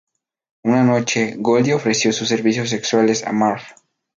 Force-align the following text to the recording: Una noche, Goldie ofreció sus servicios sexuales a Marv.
Una 0.63 0.83
noche, 0.83 1.35
Goldie 1.37 1.75
ofreció 1.75 2.11
sus 2.11 2.27
servicios 2.29 2.71
sexuales 2.71 3.23
a 3.23 3.33
Marv. 3.33 3.61